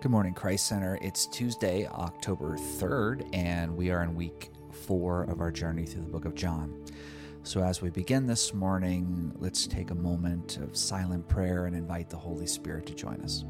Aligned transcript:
Good 0.00 0.10
morning, 0.10 0.32
Christ 0.32 0.64
Center. 0.64 0.98
It's 1.02 1.26
Tuesday, 1.26 1.86
October 1.86 2.56
3rd, 2.56 3.28
and 3.34 3.76
we 3.76 3.90
are 3.90 4.02
in 4.02 4.14
week 4.14 4.50
four 4.72 5.24
of 5.24 5.42
our 5.42 5.50
journey 5.50 5.84
through 5.84 6.00
the 6.00 6.08
book 6.08 6.24
of 6.24 6.34
John. 6.34 6.86
So, 7.42 7.62
as 7.62 7.82
we 7.82 7.90
begin 7.90 8.26
this 8.26 8.54
morning, 8.54 9.30
let's 9.40 9.66
take 9.66 9.90
a 9.90 9.94
moment 9.94 10.56
of 10.56 10.74
silent 10.74 11.28
prayer 11.28 11.66
and 11.66 11.76
invite 11.76 12.08
the 12.08 12.16
Holy 12.16 12.46
Spirit 12.46 12.86
to 12.86 12.94
join 12.94 13.20
us. 13.20 13.44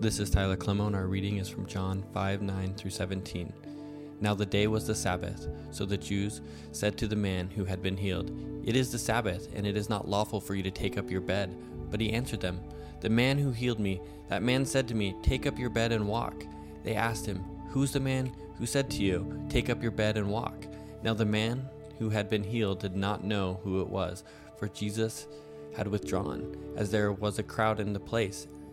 This 0.00 0.20
is 0.20 0.30
Tyler 0.30 0.56
Clemo, 0.56 0.86
and 0.86 0.94
our 0.94 1.08
reading 1.08 1.38
is 1.38 1.48
from 1.48 1.66
John 1.66 2.04
5 2.14 2.40
9 2.40 2.74
through 2.74 2.92
17. 2.92 3.52
Now 4.20 4.32
the 4.32 4.46
day 4.46 4.68
was 4.68 4.86
the 4.86 4.94
Sabbath, 4.94 5.48
so 5.72 5.84
the 5.84 5.96
Jews 5.96 6.40
said 6.70 6.96
to 6.98 7.08
the 7.08 7.16
man 7.16 7.50
who 7.50 7.64
had 7.64 7.82
been 7.82 7.96
healed, 7.96 8.30
It 8.64 8.76
is 8.76 8.92
the 8.92 8.98
Sabbath, 8.98 9.48
and 9.56 9.66
it 9.66 9.76
is 9.76 9.88
not 9.88 10.06
lawful 10.06 10.40
for 10.40 10.54
you 10.54 10.62
to 10.62 10.70
take 10.70 10.98
up 10.98 11.10
your 11.10 11.20
bed. 11.20 11.58
But 11.90 12.00
he 12.00 12.12
answered 12.12 12.40
them, 12.40 12.60
The 13.00 13.10
man 13.10 13.38
who 13.38 13.50
healed 13.50 13.80
me, 13.80 14.00
that 14.28 14.44
man 14.44 14.64
said 14.64 14.86
to 14.86 14.94
me, 14.94 15.16
Take 15.20 15.48
up 15.48 15.58
your 15.58 15.68
bed 15.68 15.90
and 15.90 16.06
walk. 16.06 16.44
They 16.84 16.94
asked 16.94 17.26
him, 17.26 17.44
Who's 17.70 17.90
the 17.90 17.98
man 17.98 18.32
who 18.56 18.66
said 18.66 18.88
to 18.90 19.02
you, 19.02 19.44
Take 19.48 19.68
up 19.68 19.82
your 19.82 19.90
bed 19.90 20.16
and 20.16 20.30
walk? 20.30 20.68
Now 21.02 21.14
the 21.14 21.24
man 21.24 21.68
who 21.98 22.08
had 22.08 22.30
been 22.30 22.44
healed 22.44 22.78
did 22.78 22.94
not 22.94 23.24
know 23.24 23.58
who 23.64 23.80
it 23.80 23.88
was, 23.88 24.22
for 24.58 24.68
Jesus 24.68 25.26
had 25.76 25.88
withdrawn, 25.88 26.56
as 26.76 26.92
there 26.92 27.10
was 27.10 27.40
a 27.40 27.42
crowd 27.42 27.80
in 27.80 27.92
the 27.92 27.98
place 27.98 28.46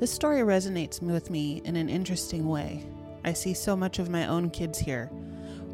This 0.00 0.12
story 0.12 0.40
resonates 0.40 1.00
with 1.00 1.30
me 1.30 1.62
in 1.64 1.76
an 1.76 1.88
interesting 1.88 2.48
way. 2.48 2.84
I 3.24 3.32
see 3.32 3.54
so 3.54 3.76
much 3.76 4.00
of 4.00 4.10
my 4.10 4.26
own 4.26 4.50
kids 4.50 4.78
here. 4.78 5.06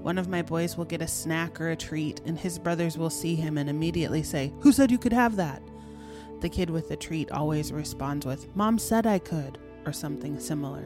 One 0.03 0.19
of 0.19 0.29
my 0.29 0.43
boys 0.43 0.77
will 0.77 0.85
get 0.85 1.01
a 1.01 1.09
snack 1.09 1.59
or 1.61 1.71
a 1.71 1.77
treat, 1.77 2.21
and 2.27 2.39
his 2.39 2.59
brothers 2.59 2.99
will 2.99 3.11
see 3.11 3.35
him 3.35 3.57
and 3.57 3.69
immediately 3.69 4.23
say, 4.23 4.53
Who 4.61 4.73
said 4.73 4.91
you 4.91 4.99
could 4.99 5.15
have 5.15 5.37
that? 5.37 5.63
The 6.41 6.51
kid 6.51 6.69
with 6.69 6.89
the 6.89 6.97
treat 6.97 7.31
always 7.31 7.73
responds 7.73 8.27
with, 8.27 8.55
Mom 8.55 8.79
said 8.79 9.07
I 9.07 9.19
could, 9.19 9.59
or 9.87 9.93
something 9.93 10.39
similar. 10.39 10.85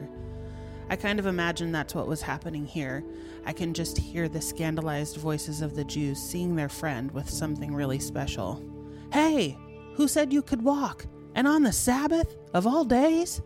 I 0.89 0.95
kind 0.95 1.19
of 1.19 1.25
imagine 1.25 1.71
that's 1.71 1.95
what 1.95 2.07
was 2.07 2.21
happening 2.21 2.65
here. 2.65 3.03
I 3.45 3.51
can 3.53 3.73
just 3.73 3.97
hear 3.97 4.29
the 4.29 4.41
scandalized 4.41 5.17
voices 5.17 5.61
of 5.61 5.75
the 5.75 5.83
Jews 5.83 6.19
seeing 6.19 6.55
their 6.55 6.69
friend 6.69 7.11
with 7.11 7.29
something 7.29 7.73
really 7.73 7.99
special. 7.99 8.63
Hey, 9.11 9.57
who 9.95 10.07
said 10.07 10.31
you 10.31 10.41
could 10.41 10.61
walk? 10.61 11.05
And 11.35 11.47
on 11.47 11.63
the 11.63 11.71
Sabbath 11.71 12.35
of 12.53 12.65
all 12.65 12.85
days? 12.85 13.41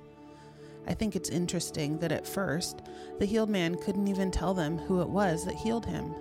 I 0.88 0.94
think 0.94 1.16
it's 1.16 1.30
interesting 1.30 1.98
that 2.00 2.12
at 2.12 2.28
first, 2.28 2.84
the 3.18 3.26
healed 3.26 3.50
man 3.50 3.76
couldn't 3.76 4.08
even 4.08 4.32
tell 4.32 4.54
them 4.54 4.78
who 4.78 5.02
it 5.02 5.10
was 5.10 5.44
that 5.46 5.56
healed 5.56 5.86
him. 5.86 6.14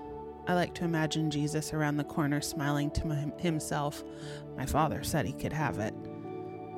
I 0.46 0.54
like 0.54 0.74
to 0.76 0.84
imagine 0.84 1.30
Jesus 1.30 1.74
around 1.74 1.98
the 1.98 2.04
corner 2.04 2.40
smiling 2.40 2.90
to 2.92 3.06
my, 3.06 3.32
himself. 3.36 4.02
My 4.56 4.64
father 4.64 5.04
said 5.04 5.26
he 5.26 5.32
could 5.32 5.52
have 5.52 5.78
it. 5.78 5.94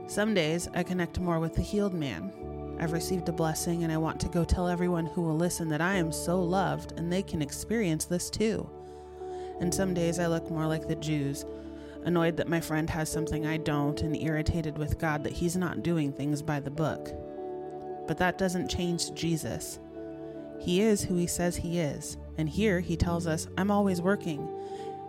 Some 0.09 0.34
days 0.34 0.69
I 0.75 0.82
connect 0.82 1.20
more 1.20 1.38
with 1.38 1.54
the 1.54 1.62
healed 1.62 1.94
man. 1.94 2.32
I've 2.81 2.92
received 2.92 3.28
a 3.28 3.32
blessing 3.32 3.84
and 3.84 3.92
I 3.92 3.97
want 3.97 4.19
to 4.20 4.28
go 4.28 4.44
tell 4.44 4.66
everyone 4.66 5.06
who 5.06 5.22
will 5.22 5.36
listen 5.36 5.69
that 5.69 5.81
I 5.81 5.94
am 5.94 6.10
so 6.10 6.42
loved 6.42 6.98
and 6.98 7.12
they 7.12 7.22
can 7.22 7.42
experience 7.42 8.06
this 8.06 8.28
too. 8.28 8.69
And 9.60 9.72
some 9.72 9.94
days 9.94 10.19
I 10.19 10.26
look 10.26 10.50
more 10.50 10.66
like 10.66 10.88
the 10.88 10.97
Jews 10.97 11.44
annoyed 12.05 12.37
that 12.37 12.49
my 12.49 12.61
friend 12.61 12.88
has 12.91 13.11
something 13.11 13.47
I 13.47 13.56
don't, 13.56 14.00
and 14.03 14.16
irritated 14.16 14.78
with 14.78 14.99
God 14.99 15.25
that 15.25 15.33
he's 15.33 15.56
not 15.56 15.83
doing 15.83 16.12
things 16.12 16.43
by 16.43 16.61
the 16.61 16.71
book. 16.71 17.11
But 18.06 18.19
that 18.19 18.38
doesn't 18.38 18.71
change 18.71 19.12
Jesus. 19.15 19.78
He 20.59 20.81
is 20.81 21.03
who 21.03 21.16
he 21.16 21.27
says 21.27 21.56
he 21.56 21.78
is, 21.78 22.16
and 22.37 22.49
here 22.49 22.81
he 22.81 22.97
tells 22.97 23.27
us, 23.27 23.49
I'm 23.56 23.71
always 23.71 24.00
working. 24.00 24.49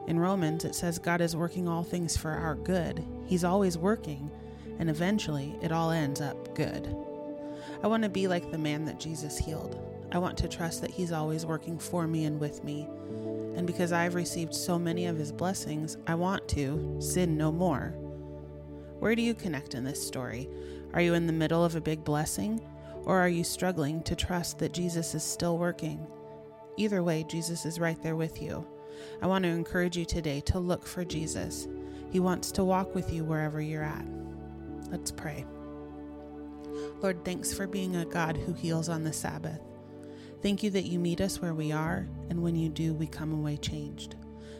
In 0.07 0.19
Romans, 0.19 0.65
it 0.65 0.75
says 0.75 0.99
God 0.99 1.21
is 1.21 1.35
working 1.35 1.67
all 1.67 1.83
things 1.83 2.15
for 2.17 2.31
our 2.31 2.55
good. 2.55 3.05
He's 3.25 3.43
always 3.43 3.77
working, 3.77 4.31
and 4.79 4.89
eventually 4.89 5.55
it 5.61 5.71
all 5.71 5.91
ends 5.91 6.21
up 6.21 6.55
good. 6.55 6.95
I 7.83 7.87
want 7.87 8.03
to 8.03 8.09
be 8.09 8.27
like 8.27 8.51
the 8.51 8.57
man 8.57 8.85
that 8.85 8.99
Jesus 8.99 9.37
healed. 9.37 9.90
I 10.11 10.17
want 10.17 10.37
to 10.39 10.47
trust 10.47 10.81
that 10.81 10.91
he's 10.91 11.11
always 11.11 11.45
working 11.45 11.79
for 11.79 12.07
me 12.07 12.25
and 12.25 12.39
with 12.39 12.63
me 12.63 12.87
and 13.55 13.67
because 13.67 13.91
I've 13.91 14.15
received 14.15 14.55
so 14.55 14.79
many 14.79 15.07
of 15.07 15.17
his 15.17 15.31
blessings, 15.31 15.97
I 16.07 16.15
want 16.15 16.47
to 16.49 16.97
sin 16.99 17.37
no 17.37 17.51
more. 17.51 17.93
Where 18.99 19.15
do 19.15 19.21
you 19.21 19.33
connect 19.33 19.73
in 19.73 19.83
this 19.83 20.05
story? 20.05 20.49
Are 20.93 21.01
you 21.01 21.13
in 21.15 21.27
the 21.27 21.33
middle 21.33 21.63
of 21.63 21.75
a 21.75 21.81
big 21.81 22.03
blessing? 22.03 22.61
Or 23.05 23.19
are 23.19 23.29
you 23.29 23.43
struggling 23.43 24.03
to 24.03 24.15
trust 24.15 24.59
that 24.59 24.73
Jesus 24.73 25.15
is 25.15 25.23
still 25.23 25.57
working? 25.57 26.05
Either 26.77 27.03
way, 27.03 27.25
Jesus 27.27 27.65
is 27.65 27.79
right 27.79 28.01
there 28.01 28.15
with 28.15 28.41
you. 28.41 28.65
I 29.21 29.27
want 29.27 29.43
to 29.43 29.49
encourage 29.49 29.97
you 29.97 30.05
today 30.05 30.39
to 30.41 30.59
look 30.59 30.85
for 30.85 31.03
Jesus. 31.03 31.67
He 32.11 32.19
wants 32.19 32.51
to 32.53 32.63
walk 32.63 32.93
with 32.95 33.11
you 33.11 33.23
wherever 33.23 33.59
you're 33.61 33.83
at. 33.83 34.05
Let's 34.89 35.11
pray. 35.11 35.45
Lord, 37.01 37.25
thanks 37.25 37.53
for 37.53 37.67
being 37.67 37.95
a 37.95 38.05
God 38.05 38.37
who 38.37 38.53
heals 38.53 38.87
on 38.87 39.03
the 39.03 39.13
Sabbath. 39.13 39.61
Thank 40.41 40.63
you 40.63 40.71
that 40.71 40.85
you 40.85 40.97
meet 40.97 41.21
us 41.21 41.39
where 41.39 41.53
we 41.53 41.71
are, 41.71 42.07
and 42.29 42.41
when 42.41 42.55
you 42.55 42.67
do, 42.69 42.93
we 42.93 43.05
come 43.05 43.31
away 43.31 43.57
changed. 43.57 44.15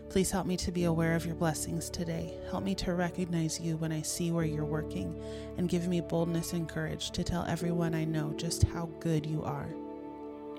Please 0.10 0.30
help 0.30 0.46
me 0.46 0.58
to 0.58 0.72
be 0.72 0.84
aware 0.84 1.16
of 1.16 1.26
your 1.26 1.36
blessings 1.36 1.90
today. 1.90 2.34
Help 2.50 2.64
me 2.64 2.76
to 2.76 2.94
recognize 2.94 3.60
you 3.60 3.78
when 3.78 3.92
I 3.92 4.02
see 4.02 4.32
where 4.32 4.46
you're 4.46 4.66
working, 4.66 5.20
and 5.58 5.70
give 5.70 5.88
me 5.88 6.02
boldness 6.02 6.54
and 6.54 6.70
courage 6.70 7.12
to 7.12 7.24
tell 7.24 7.46
everyone 7.46 7.96
I 7.96 8.04
know 8.04 8.34
just 8.38 8.64
how 8.64 8.90
good 9.00 9.26
you 9.26 9.42
are. 9.44 9.70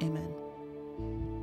Amen. 0.01 1.42